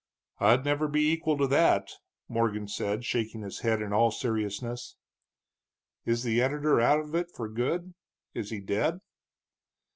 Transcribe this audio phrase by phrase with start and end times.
[0.39, 1.87] "I'd never be equal to that,"
[2.27, 4.95] Morgan said, shaking his head in all seriousness.
[6.05, 7.93] "Is the editor out of it for good?
[8.33, 9.01] Is he dead?"